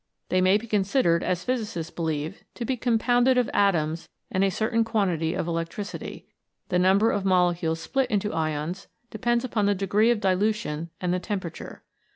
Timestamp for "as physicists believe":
1.21-2.43